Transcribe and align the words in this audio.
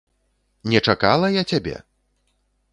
Не 0.73 0.81
чакала 0.87 1.31
я 1.37 1.43
цябе? 1.53 1.77